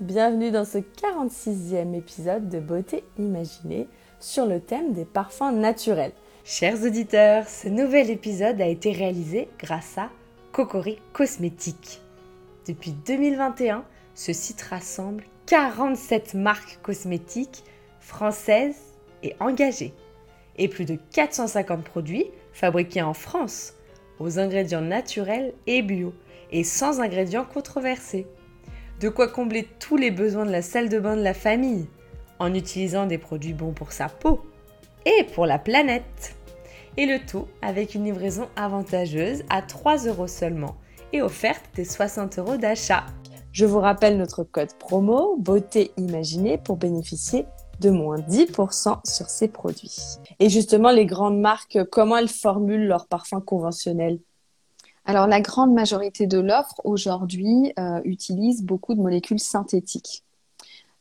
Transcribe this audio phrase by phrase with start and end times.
[0.00, 3.88] bienvenue dans ce 46e épisode de Beauté Imaginée
[4.20, 6.12] sur le thème des parfums naturels.
[6.44, 10.10] Chers auditeurs, ce nouvel épisode a été réalisé grâce à
[10.52, 12.02] Cocori Cosmétiques.
[12.68, 17.64] Depuis 2021, ce site rassemble 47 marques cosmétiques
[18.00, 19.94] françaises et engagées
[20.58, 23.72] et plus de 450 produits fabriqués en France
[24.18, 26.12] aux ingrédients naturels et bio
[26.52, 28.26] et sans ingrédients controversés.
[29.00, 31.86] De quoi combler tous les besoins de la salle de bain de la famille
[32.38, 34.40] en utilisant des produits bons pour sa peau
[35.04, 36.34] et pour la planète.
[36.96, 40.76] Et le tout avec une livraison avantageuse à 3 euros seulement
[41.12, 43.04] et offerte des 60 euros d'achat.
[43.52, 47.44] Je vous rappelle notre code promo Beauté Imaginée pour bénéficier
[47.80, 50.16] de moins 10% sur ces produits.
[50.40, 54.20] Et justement, les grandes marques, comment elles formulent leurs parfums conventionnels
[55.08, 60.24] Alors, la grande majorité de l'offre aujourd'hui euh, utilise beaucoup de molécules synthétiques.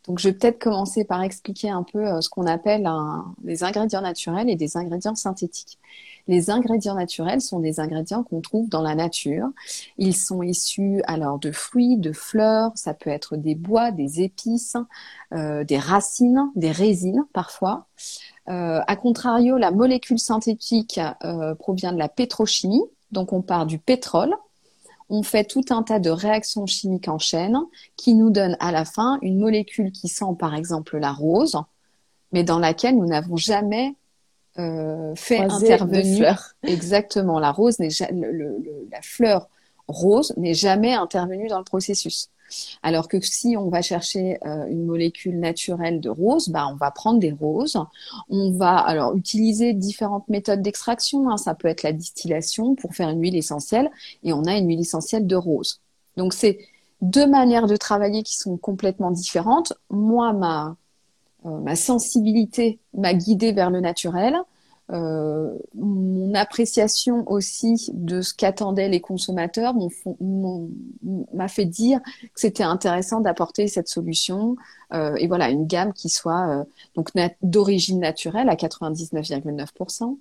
[0.08, 3.64] Donc, je vais peut-être commencer par expliquer un peu euh, ce qu'on appelle un, des
[3.64, 5.80] ingrédients naturels et des ingrédients synthétiques.
[6.28, 9.48] Les ingrédients naturels sont des ingrédients qu'on trouve dans la nature.
[9.98, 14.78] Ils sont issus alors de fruits, de fleurs, ça peut être des bois, des épices,
[15.34, 17.88] euh, des racines, des résines parfois.
[18.50, 21.00] Euh, a contrario, la molécule synthétique
[21.58, 22.84] provient de la pétrochimie,
[23.16, 24.36] donc on part du pétrole.
[25.10, 27.58] On fait tout un tas de réactions chimiques en chaîne
[27.96, 31.58] qui nous donnent à la fin une molécule qui sent par exemple la rose,
[32.32, 33.96] mais dans laquelle nous n'avons jamais
[34.58, 39.50] euh, fait intervenir exactement la rose n'est la fleur
[39.88, 42.30] rose n'est jamais intervenue dans le processus.
[42.84, 46.92] Alors que si on va chercher euh, une molécule naturelle de rose, bah on va
[46.92, 47.78] prendre des roses.
[48.30, 51.30] On va alors utiliser différentes méthodes d'extraction.
[51.30, 51.38] Hein.
[51.38, 53.90] Ça peut être la distillation pour faire une huile essentielle,
[54.24, 55.82] et on a une huile essentielle de rose.
[56.18, 56.60] Donc c'est
[57.02, 59.74] deux manières de travailler qui sont complètement différentes.
[59.90, 60.76] Moi, ma
[61.46, 64.36] euh, ma sensibilité m'a guidée vers le naturel.
[64.92, 69.74] Euh, mon appréciation aussi de ce qu'attendaient les consommateurs
[71.34, 74.56] m'a fait dire que c'était intéressant d'apporter cette solution
[74.94, 76.64] euh, et voilà une gamme qui soit euh,
[76.94, 77.10] donc
[77.42, 80.18] d'origine naturelle à 99,9%.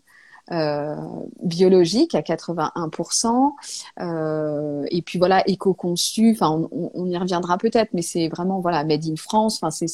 [0.52, 0.94] Euh,
[1.42, 3.52] biologique à 81%,
[4.00, 6.32] euh, et puis voilà éco-conçu.
[6.32, 9.56] Enfin, on, y reviendra peut-être, mais c'est vraiment voilà made in France.
[9.56, 9.86] Enfin, c'est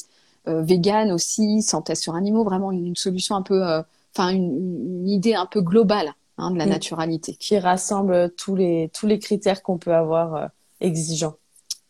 [0.47, 3.63] vegan aussi, sans test sur animaux, vraiment une, solution un peu,
[4.15, 7.35] enfin une, idée un peu globale hein, de la naturalité.
[7.35, 10.47] Qui rassemble tous les, tous les critères qu'on peut avoir euh,
[10.81, 11.35] exigeants.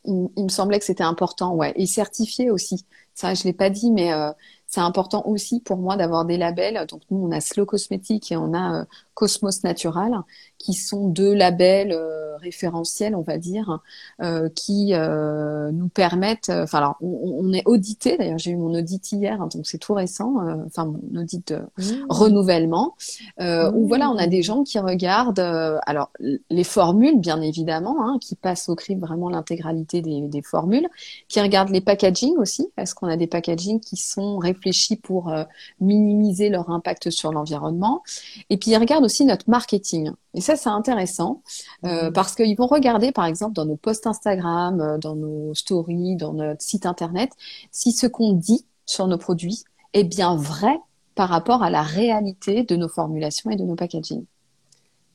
[0.04, 1.72] Il, il, me semblait que c'était important, ouais.
[1.76, 2.84] Et certifié aussi.
[3.14, 4.32] Ça, je l'ai pas dit, mais euh,
[4.66, 6.86] c'est important aussi pour moi d'avoir des labels.
[6.86, 10.12] Donc nous, on a Slow Cosmétique et on a Cosmos Natural,
[10.58, 13.80] qui sont deux labels euh, référentiels, on va dire,
[14.22, 16.50] euh, qui euh, nous permettent.
[16.50, 18.16] Enfin, alors, on, est audité.
[18.16, 20.36] D'ailleurs, j'ai eu mon audit hier, hein, donc c'est tout récent.
[20.66, 22.06] Enfin, mon audit de mmh.
[22.08, 22.94] renouvellement.
[23.38, 25.40] Où voilà, on a des gens qui regardent.
[25.40, 30.88] alors, les formules, bien évidemment, hein, qui passent au crible vraiment l'intégralité des, des, formules,
[31.28, 35.32] qui regardent les packaging aussi, parce qu'on a des packaging qui sont réfléchis pour
[35.80, 38.02] minimiser leur impact sur l'environnement.
[38.48, 40.12] Et puis, ils regardent aussi notre marketing.
[40.34, 41.42] Et ça, c'est intéressant
[41.84, 42.12] euh, mhm.
[42.34, 46.32] Parce qu'ils vont regarder, par exemple, dans nos posts Instagram, euh, dans nos stories, dans
[46.32, 47.30] notre site internet,
[47.70, 50.78] si ce qu'on dit sur nos produits est bien vrai
[51.14, 54.24] par rapport à la réalité de nos formulations et de nos packaging.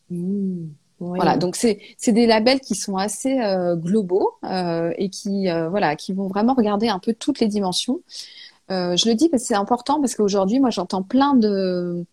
[0.10, 0.68] Mmh.
[1.00, 1.78] Voilà, donc c'est
[2.08, 6.54] des labels qui sont assez euh, globaux euh, et qui euh, voilà qui vont vraiment
[6.54, 8.02] regarder un peu toutes les dimensions.
[8.70, 12.06] Je le dis parce que c'est important parce qu'aujourd'hui moi j'entends plein de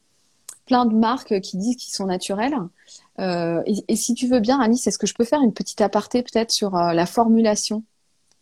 [0.66, 2.54] plein de marques qui disent qu'ils sont naturels.
[3.18, 6.22] Euh, et, si tu veux bien, Alice, est-ce que je peux faire une petite aparté
[6.22, 7.82] peut-être sur euh, la formulation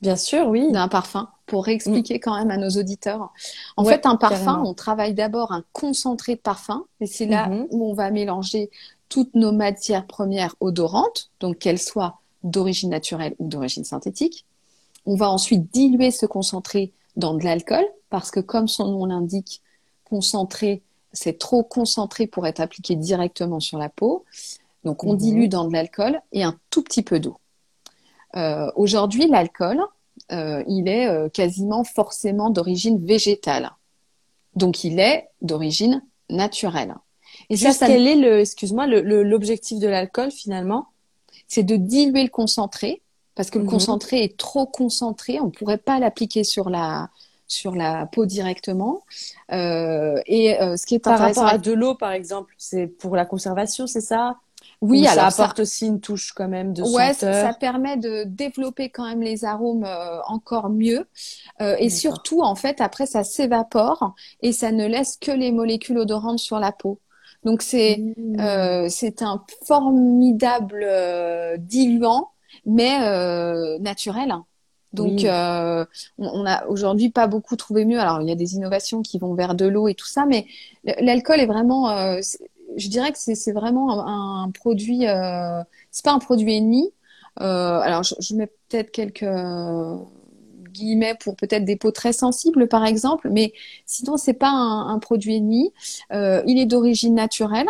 [0.00, 0.70] Bien sûr, oui.
[0.72, 2.20] D'un parfum pour réexpliquer mm.
[2.20, 3.32] quand même à nos auditeurs?
[3.76, 7.66] En fait, un parfum, on travaille d'abord un concentré de parfum, et c'est là mm-hmm.
[7.70, 8.70] où on va mélanger
[9.08, 14.46] toutes nos matières premières odorantes, donc qu'elles soient d'origine naturelle ou d'origine synthétique.
[15.04, 19.60] On va ensuite diluer ce concentré dans de l'alcool, parce que comme son nom l'indique,
[20.04, 24.24] concentré, c'est trop concentré pour être appliqué directement sur la peau.
[24.84, 25.18] Donc on mhm.
[25.18, 27.38] dilue dans de l'alcool et un tout petit peu d'eau.
[28.36, 29.80] Euh, aujourd'hui, l'alcool,
[30.32, 33.72] euh, il est euh, quasiment forcément d'origine végétale.
[34.54, 36.94] Donc il est d'origine naturelle.
[37.48, 40.86] Et ça, quel est le, excuse-moi, l'objectif de l'alcool finalement?
[41.46, 43.02] C'est de diluer le concentré,
[43.34, 43.70] parce que le mhm.
[43.70, 47.10] concentré est trop concentré, on ne pourrait pas l'appliquer sur la,
[47.50, 49.02] sur la peau directement.
[49.52, 53.16] Euh, et euh, ce qui est par rapport à de l'eau, par exemple, c'est pour
[53.16, 54.36] la conservation, c'est ça?
[54.82, 57.34] Oui, alors ça apporte aussi une touche quand même de ouais, senteur?
[57.34, 61.06] Ça, ça permet de développer quand même les arômes euh, encore mieux.
[61.60, 65.98] Euh, et surtout, en fait, après, ça s'évapore et ça ne laisse que les molécules
[65.98, 66.98] odorantes sur la peau.
[67.44, 68.40] Donc c'est mmh.
[68.40, 72.30] euh, c'est un formidable euh, diluant,
[72.66, 74.34] mais euh, naturel.
[74.92, 75.84] Donc, euh,
[76.18, 78.00] on a aujourd'hui pas beaucoup trouvé mieux.
[78.00, 80.46] Alors, il y a des innovations qui vont vers de l'eau et tout ça, mais
[81.00, 82.20] l'alcool est vraiment, euh,
[82.76, 86.92] je dirais que c'est vraiment un, produit, euh, c'est pas un produit ennemi.
[87.40, 89.24] Euh, alors, je, je mets peut-être quelques
[90.70, 93.52] guillemets pour peut-être des peaux très sensibles par exemple, mais
[93.86, 95.72] sinon c'est pas un, un, produit ennemi.
[96.12, 97.68] Euh, il est d'origine naturelle.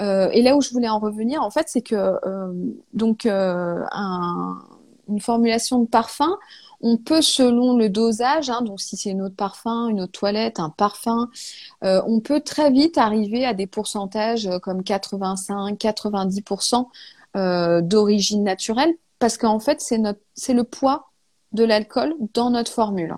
[0.00, 2.52] Euh, et là où je voulais en revenir, en fait, c'est que euh,
[2.94, 4.58] donc un,
[5.08, 6.38] une formulation de parfum,
[6.80, 10.06] on peut, selon le dosage, hein, donc si c'est une eau de parfum, une eau
[10.06, 11.30] de toilette, un parfum,
[11.84, 16.86] euh, on peut très vite arriver à des pourcentages euh, comme 85-90%
[17.36, 21.10] euh, d'origine naturelle, parce qu'en fait, c'est notre, c'est le poids
[21.52, 23.16] de l'alcool dans notre formule.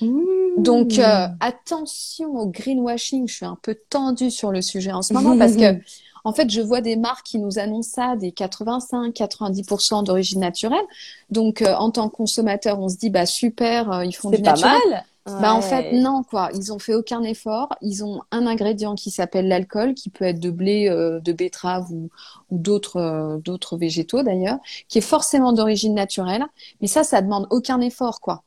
[0.00, 0.38] Mmh.
[0.58, 3.28] Donc euh, attention au greenwashing.
[3.28, 5.80] Je suis un peu tendue sur le sujet en ce moment parce que
[6.24, 10.84] en fait, je vois des marques qui nous annoncent ça, des 85-90% d'origine naturelle.
[11.30, 14.42] Donc, euh, en tant que consommateur, on se dit, bah super, euh, ils font du
[14.42, 14.72] naturel.
[14.82, 15.04] C'est pas mal.
[15.42, 17.68] Bah en fait non quoi, ils ont fait aucun effort.
[17.82, 21.92] Ils ont un ingrédient qui s'appelle l'alcool, qui peut être de blé, euh, de betterave
[21.92, 22.08] ou,
[22.48, 24.56] ou d'autres d'autres végétaux d'ailleurs,
[24.88, 26.46] qui est forcément d'origine naturelle.
[26.80, 28.42] Mais ça, ça demande aucun effort quoi.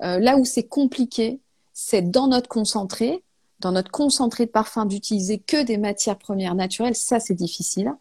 [0.00, 1.38] là où c'est compliqué,
[1.72, 3.22] c'est dans notre concentré
[3.64, 7.92] dans notre concentré de parfum d'utiliser que des matières premières naturelles, ça c'est difficile.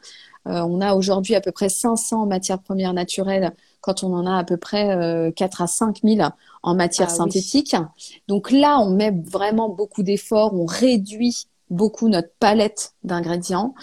[0.45, 4.37] Euh, on a aujourd'hui à peu près 500 matières premières naturelles quand on en a
[4.37, 6.29] à peu près 4 euh, à 5 000
[6.63, 7.77] en matière ah synthétique.
[8.27, 13.73] Donc là, on met vraiment beaucoup d'efforts, on réduit beaucoup notre palette d'ingrédients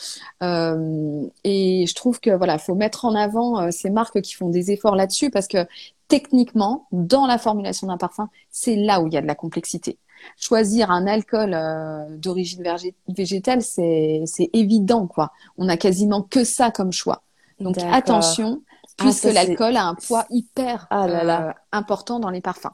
[0.43, 4.71] euh, et je trouve que voilà, faut mettre en avant ces marques qui font des
[4.71, 5.67] efforts là-dessus parce que
[6.09, 9.99] techniquement, dans la formulation d'un parfum, c'est là où il y a de la complexité
[10.37, 12.63] choisir un alcool euh, d'origine
[13.09, 15.33] végétale, c'est évident, quoi.
[15.59, 17.23] On a quasiment que ça comme choix.
[17.61, 22.73] Donc attention, ah, puisque l'alcool a un poids hyper ah euh, important dans les parfums.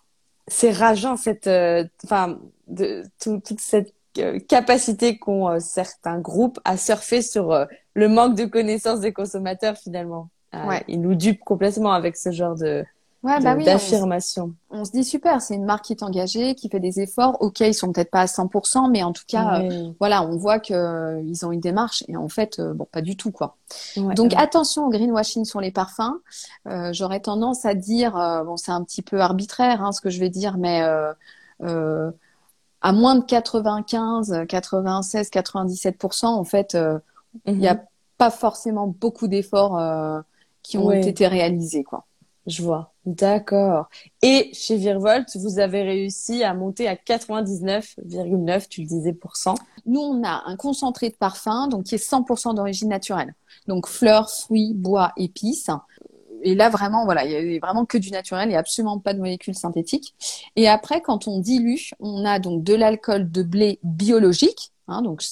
[0.49, 2.39] C'est rageant cette, euh, enfin,
[3.21, 3.93] toute cette
[4.49, 10.31] capacité qu'ont certains groupes à surfer sur le manque de connaissances des consommateurs finalement.
[10.55, 10.83] Ouais.
[10.89, 12.83] Ils nous dupent complètement avec ce genre de,
[13.23, 14.55] ouais, bah oui, d'affirmation.
[14.71, 17.37] On, se dit super, c'est une marque qui est engagée, qui fait des efforts.
[17.41, 20.61] Ok, ils sont peut-être pas à 100%, mais en tout cas, euh, voilà, on voit
[20.61, 23.57] que euh, ont une démarche et en fait, euh, bon, pas du tout quoi.
[23.97, 26.21] Donc attention au greenwashing sur les parfums.
[26.93, 28.13] J'aurais tendance à dire,
[28.45, 30.83] bon, c'est un petit peu arbitraire hein, ce que je vais dire, mais
[31.61, 36.77] à moins de 95, 96, 97%, en fait,
[37.47, 37.81] il n'y a mhm.
[38.19, 40.23] pas forcément beaucoup d'efforts
[40.63, 42.05] qui ont été réalisés quoi.
[42.47, 42.93] Je vois.
[43.05, 43.89] D'accord.
[44.23, 49.57] Et chez Virvolt, vous avez réussi à monter à 99,9, tu le disais, pour cent.
[49.85, 53.35] Nous, on a un concentré de parfum, donc qui est 100% d'origine naturelle.
[53.67, 55.71] Donc fleurs, fruits, bois, épices.
[56.43, 59.01] Et là, vraiment, voilà, il y a vraiment que du naturel, il n'y a absolument
[59.01, 60.15] pas de molécules synthétiques.
[60.55, 64.73] Et après, quand on dilue, on a donc de l'alcool de blé biologique.
[64.87, 65.25] Hein, donc,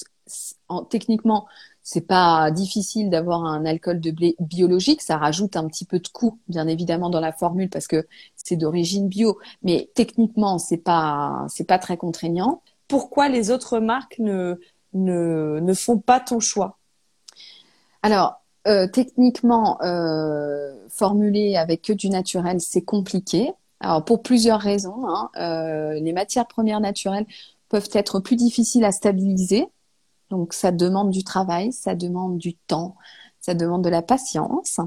[0.67, 1.45] en, techniquement,
[1.87, 5.03] c'est pas difficile d'avoir un alcool de blé biologique.
[5.03, 8.55] Ça rajoute un petit peu de coût, bien évidemment, dans la formule parce que c'est
[8.55, 9.37] d'origine bio.
[9.61, 12.63] Mais techniquement, c'est pas, c'est pas très contraignant.
[12.87, 14.59] Pourquoi les autres marques ne,
[14.93, 16.79] ne, ne font pas ton choix?
[18.01, 23.53] Alors, euh, techniquement, euh, formuler avec que du naturel, c'est compliqué.
[23.79, 25.07] Alors, pour plusieurs raisons.
[25.07, 25.29] Hein.
[25.37, 27.27] Euh, les matières premières naturelles
[27.69, 29.67] peuvent être plus difficiles à stabiliser
[30.29, 32.95] donc ça demande du travail, ça demande du temps,
[33.39, 34.79] ça demande de la patience.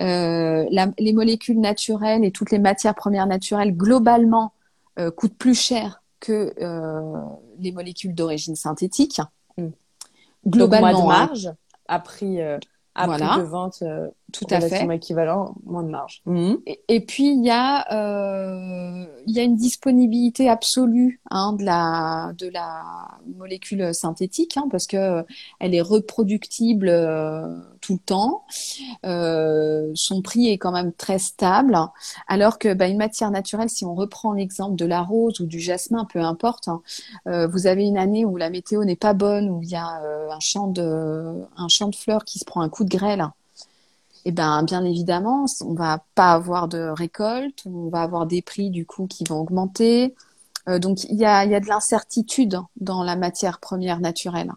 [0.00, 0.64] Euh,
[0.98, 4.52] les molécules naturelles et toutes les matières premières naturelles globalement
[4.98, 7.20] euh, coûtent plus cher que euh,
[7.58, 9.20] les molécules d'origine synthétique.
[9.58, 9.68] Mm.
[10.46, 11.26] Globalement, Donc, moins de hein.
[11.26, 11.52] marge
[11.88, 13.36] à prix à voilà.
[13.36, 13.82] de vente
[14.32, 14.86] tout à fait.
[14.94, 16.22] équivalent moins de marge.
[16.26, 16.54] Mmh.
[16.66, 22.32] et, puis il y a euh, il y a une disponibilité absolue hein, de la
[22.36, 22.82] de la
[23.36, 25.24] molécule synthétique hein, parce que
[25.60, 28.44] elle est reproductible euh, tout le temps.
[29.06, 31.78] Euh, son prix est quand même très stable.
[32.26, 35.60] Alors que bah, une matière naturelle si on reprend l'exemple de la rose ou du
[35.60, 36.82] jasmin peu importe hein,
[37.26, 40.02] euh, vous avez une année où la météo n'est pas bonne où il y a
[40.02, 43.26] euh, un champ de un champ de fleurs qui se prend un coup de grêle,
[44.24, 48.70] eh ben bien évidemment, on va pas avoir de récolte, on va avoir des prix
[48.70, 50.14] du coup qui vont augmenter.
[50.68, 54.52] Euh, donc il y a, de l'incertitude dans la matière première naturelle.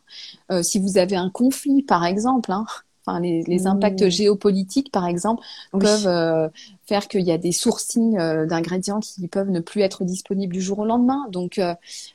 [0.52, 2.66] Euh, si vous avez un conflit, par exemple, hein,
[3.06, 6.50] Enfin, les, les impacts géopolitiques, par exemple, peuvent euh,
[6.86, 10.62] faire qu'il y a des sourcings euh, d'ingrédients qui peuvent ne plus être disponibles du
[10.62, 11.28] jour au lendemain.
[11.32, 11.74] Donc, euh,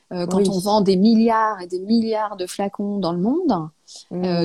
[0.09, 3.69] quand on vend des milliards et des milliards de flacons dans le monde,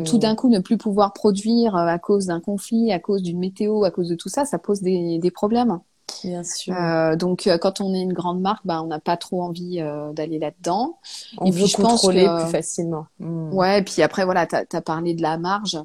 [0.05, 3.85] tout d'un coup ne plus pouvoir produire à cause d'un conflit, à cause d'une météo,
[3.85, 5.79] à cause de tout ça, ça pose des, des problèmes.
[6.25, 6.75] Bien sûr.
[6.75, 10.13] Euh, donc, quand on est une grande marque, bah, on n'a pas trop envie euh,
[10.13, 10.99] d'aller là-dedans.
[11.39, 13.07] On et puis, je contrôler que, plus facilement.
[13.19, 13.53] Hmm.
[13.53, 15.79] Ouais, et puis après, voilà, tu as, parlé de la marge.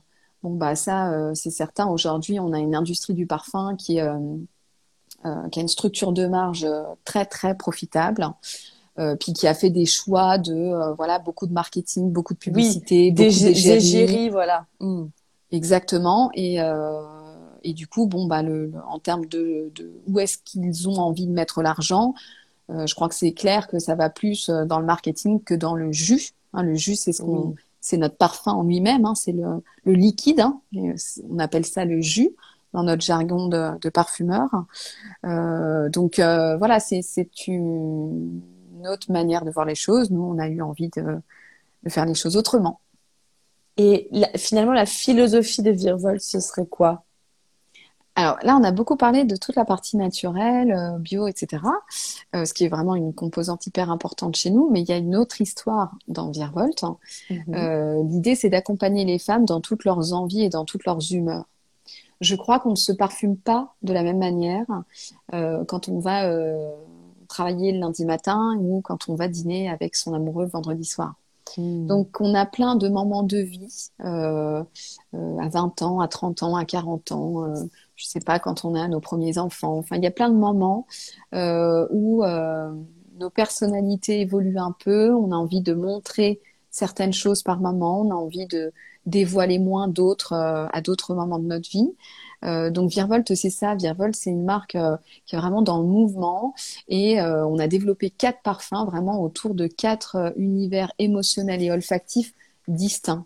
[0.43, 1.87] Bon, bah ça, euh, c'est certain.
[1.87, 4.17] Aujourd'hui, on a une industrie du parfum qui, euh,
[5.51, 6.67] qui a une structure de marge
[7.05, 8.27] très, très profitable.
[9.19, 13.23] puis qui a fait des choix de voilà beaucoup de marketing, beaucoup de publicité, beaucoup
[13.23, 14.65] d'égérie, voilà.
[14.79, 15.05] Hmm.
[15.51, 16.31] Exactement.
[16.33, 16.59] Et
[17.63, 21.27] et du coup, bon, bah, le, en termes de, de où est-ce qu'ils ont envie
[21.27, 22.13] de mettre l'argent,
[22.69, 25.91] je crois que c'est clair que ça va plus dans le marketing que dans le
[25.91, 26.31] jus.
[26.53, 27.55] Hein, le jus, c'est ce qu'on
[27.87, 30.59] c'est notre parfum en lui-même, hein, c'est le, liquide, hein,
[31.29, 32.31] on appelle ça le jus
[32.73, 34.49] dans notre jargon de, parfumeur.
[35.25, 38.41] Euh, donc euh, voilà, c'est une
[38.91, 40.11] autre manière de voir les choses.
[40.11, 41.21] Nous, on a eu envie de,
[41.83, 42.81] de faire les choses autrement.
[43.77, 47.05] Et finalement, la philosophie de Virvol, ce serait quoi?
[48.17, 51.61] Alors là, on a beaucoup parlé de toute la partie naturelle, euh, bio, etc.,
[52.35, 54.71] euh, ce qui est vraiment une composante hyper importante chez nous.
[54.71, 56.83] Mais il y a une autre histoire dans Virvolt.
[57.29, 57.43] Mhm.
[57.53, 61.45] Euh, l'idée, c'est d'accompagner les femmes dans toutes leurs envies et dans toutes leurs humeurs.
[62.19, 64.65] Je crois qu'on ne se parfume pas de la même manière
[65.31, 66.27] quand on va
[67.27, 71.13] travailler le lundi matin ou quand on va dîner avec son amoureux le vendredi soir.
[71.55, 71.85] Hmm.
[71.85, 74.65] Donc, on a plein de moments de vie à
[75.13, 77.53] 20 ans, à 30 ans, à 40 ans,
[77.97, 79.77] je sais pas, quand on a nos premiers enfants.
[79.77, 80.85] Enfin, il y a plein de moments
[81.33, 82.71] euh, où euh,
[83.19, 85.13] nos personnalités évoluent un peu.
[85.13, 86.39] On a envie de montrer
[86.69, 88.01] certaines choses par moment.
[88.01, 88.71] On a envie de
[89.07, 91.91] dévoiler moins d'autres euh, à d'autres moments de notre vie.
[92.43, 93.73] donc Virvolt, c'est ça.
[93.73, 94.77] Virvolt, c'est une marque
[95.25, 96.53] qui est vraiment dans le mouvement
[96.87, 102.33] et on a développé quatre parfums vraiment autour de quatre univers émotionnels et olfactifs
[102.67, 103.25] distincts.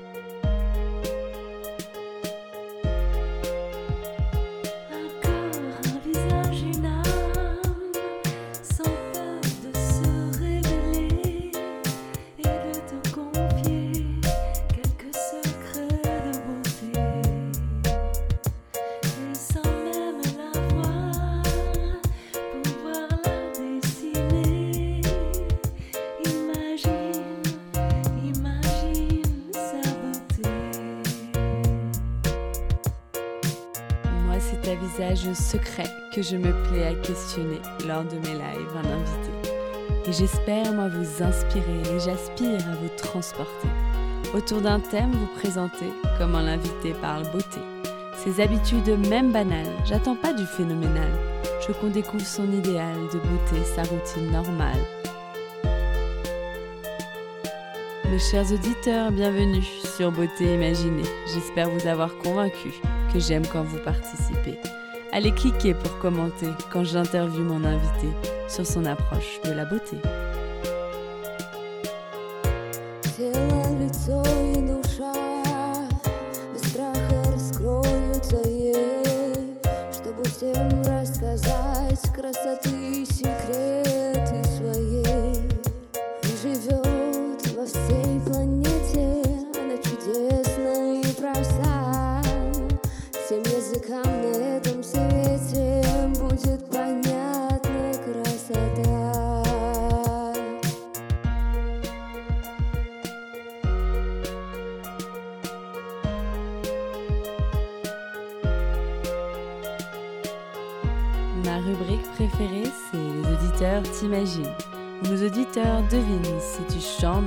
[34.75, 39.51] visage secret que je me plais à questionner lors de mes lives en invité.
[40.07, 43.67] Et j'espère, moi, vous inspirer et j'aspire à vous transporter.
[44.33, 47.59] Autour d'un thème, vous présenter comment l'invité parle beauté.
[48.17, 51.11] Ses habitudes, même banales, j'attends pas du phénoménal.
[51.67, 54.79] Je qu'on découvre son idéal de beauté, sa routine normale.
[58.11, 59.63] Mes chers auditeurs, bienvenue
[59.95, 61.07] sur Beauté Imaginée.
[61.33, 62.73] J'espère vous avoir convaincu
[63.13, 64.59] que j'aime quand vous participez.
[65.13, 68.09] Allez cliquer pour commenter quand j'interviewe mon invité
[68.49, 69.95] sur son approche de la beauté.